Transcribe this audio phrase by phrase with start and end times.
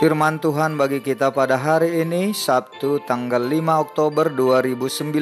[0.00, 5.12] Firman Tuhan bagi kita pada hari ini Sabtu tanggal 5 Oktober 2019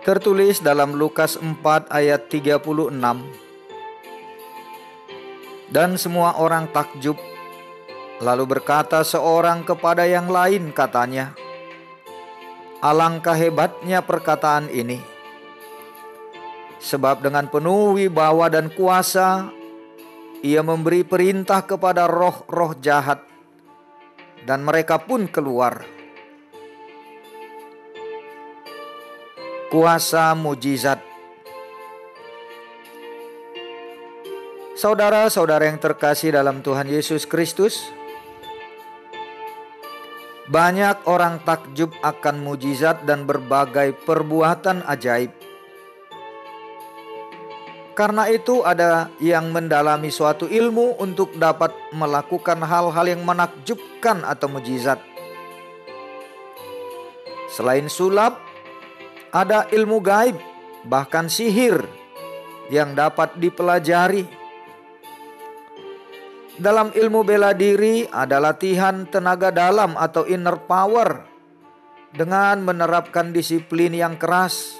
[0.00, 2.64] Tertulis dalam Lukas 4 ayat 36
[5.68, 7.20] Dan semua orang takjub
[8.24, 11.36] Lalu berkata seorang kepada yang lain katanya
[12.80, 15.04] Alangkah hebatnya perkataan ini.
[16.80, 19.59] Sebab dengan penuh wibawa dan kuasa
[20.40, 23.20] ia memberi perintah kepada roh-roh jahat,
[24.48, 25.84] dan mereka pun keluar.
[29.70, 30.98] Kuasa mujizat,
[34.74, 37.92] saudara-saudara yang terkasih dalam Tuhan Yesus Kristus.
[40.50, 45.30] Banyak orang takjub akan mujizat dan berbagai perbuatan ajaib
[48.00, 54.96] karena itu ada yang mendalami suatu ilmu untuk dapat melakukan hal-hal yang menakjubkan atau mujizat.
[57.52, 58.40] Selain sulap,
[59.36, 60.40] ada ilmu gaib,
[60.88, 61.84] bahkan sihir
[62.72, 64.24] yang dapat dipelajari.
[66.56, 71.28] Dalam ilmu bela diri ada latihan tenaga dalam atau inner power
[72.16, 74.79] dengan menerapkan disiplin yang keras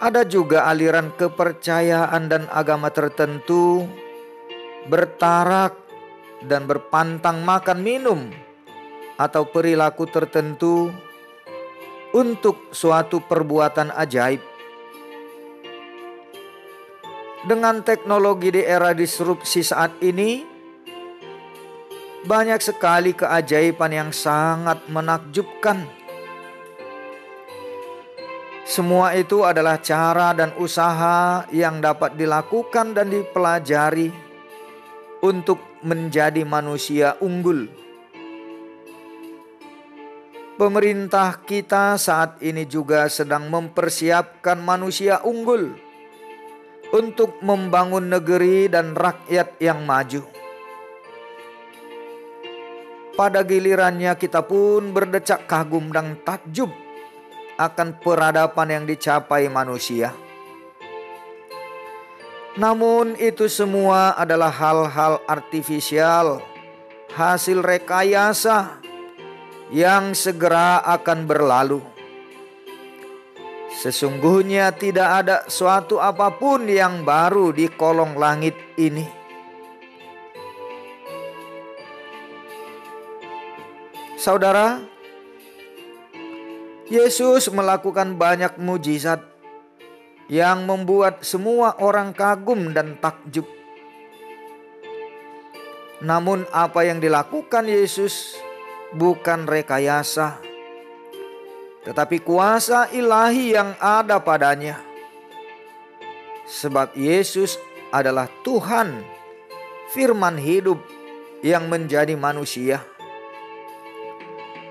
[0.00, 3.84] ada juga aliran kepercayaan dan agama tertentu
[4.88, 5.76] bertarak
[6.48, 8.20] dan berpantang makan minum
[9.20, 10.88] atau perilaku tertentu
[12.16, 14.40] untuk suatu perbuatan ajaib.
[17.44, 20.44] Dengan teknologi di era disrupsi saat ini,
[22.24, 25.99] banyak sekali keajaiban yang sangat menakjubkan
[28.70, 34.14] semua itu adalah cara dan usaha yang dapat dilakukan dan dipelajari
[35.26, 37.66] untuk menjadi manusia unggul.
[40.54, 45.74] Pemerintah kita saat ini juga sedang mempersiapkan manusia unggul
[46.94, 50.22] untuk membangun negeri dan rakyat yang maju.
[53.18, 56.70] Pada gilirannya, kita pun berdecak kagum dan takjub
[57.60, 60.16] akan peradaban yang dicapai manusia.
[62.56, 66.40] Namun, itu semua adalah hal-hal artifisial,
[67.12, 68.80] hasil rekayasa
[69.68, 71.84] yang segera akan berlalu.
[73.70, 79.06] Sesungguhnya, tidak ada suatu apa pun yang baru di kolong langit ini.
[84.20, 84.89] Saudara,
[86.90, 89.22] Yesus melakukan banyak mujizat
[90.26, 93.46] yang membuat semua orang kagum dan takjub.
[96.02, 98.34] Namun, apa yang dilakukan Yesus
[98.90, 100.42] bukan rekayasa,
[101.86, 104.82] tetapi kuasa ilahi yang ada padanya,
[106.50, 107.54] sebab Yesus
[107.94, 109.06] adalah Tuhan,
[109.94, 110.78] Firman hidup
[111.42, 112.82] yang menjadi manusia.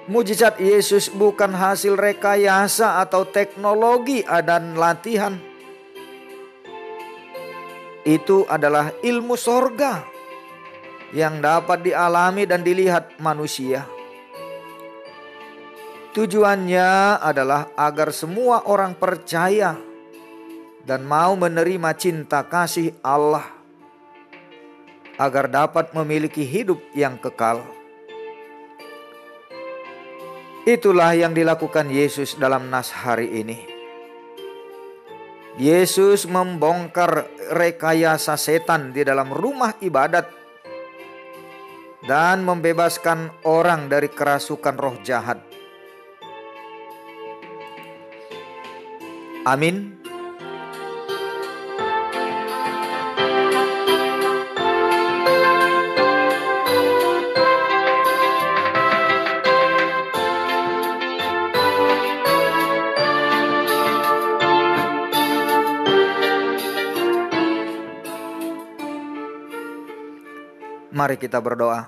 [0.10, 5.38] Mujizat Yesus bukan hasil rekayasa atau teknologi dan latihan.
[8.02, 10.02] Itu adalah ilmu sorga
[11.14, 13.86] yang dapat dialami dan dilihat manusia.
[16.18, 19.78] Tujuannya adalah agar semua orang percaya
[20.90, 23.46] dan mau menerima cinta kasih Allah,
[25.22, 27.79] agar dapat memiliki hidup yang kekal.
[30.68, 33.60] Itulah yang dilakukan Yesus dalam nas hari ini.
[35.60, 40.28] Yesus membongkar rekayasa setan di dalam rumah ibadat
[42.08, 45.44] dan membebaskan orang dari kerasukan roh jahat.
[49.44, 49.99] Amin.
[71.00, 71.88] Mari kita berdoa.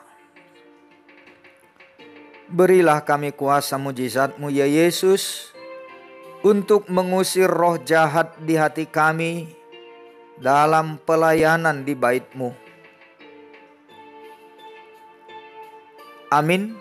[2.48, 5.52] Berilah kami kuasa mujizatmu ya Yesus
[6.48, 9.52] untuk mengusir roh jahat di hati kami
[10.40, 12.56] dalam pelayanan di baitmu.
[16.31, 16.81] Amin.